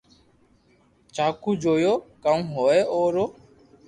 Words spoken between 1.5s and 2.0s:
جويو